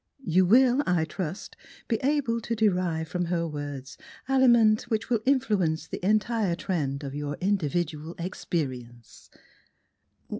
[0.25, 1.55] You will, I trust,
[1.87, 7.03] be able to derive from her words aliment which will in fluence the entire trend
[7.03, 9.29] of your individual experience."